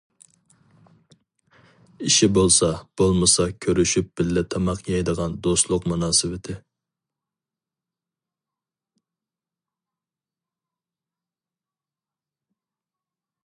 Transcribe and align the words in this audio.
ئىشى 2.07 2.29
بولسا 2.37 2.69
بولمىسا 3.01 3.45
كۆرۈشۈپ 3.65 4.09
بىللە 4.21 4.43
تاماق 4.55 4.89
يەيدىغان 4.93 5.35
دوستلۇق 5.49 5.85
مۇناسىۋىتى. 5.93 6.57